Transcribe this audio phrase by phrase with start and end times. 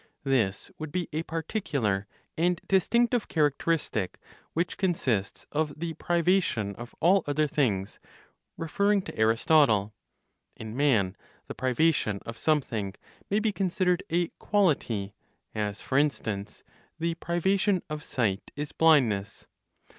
[0.23, 4.17] This would be a particular and distinctive characteristic,
[4.53, 7.99] which consists of the privation of all other things
[8.57, 9.93] (referring to Aristotle)?
[10.57, 12.95] In man, the privation of something
[13.29, 15.13] may be considered a quality;
[15.53, 16.63] as, for instance,
[16.97, 19.45] the privation of sight is blindness.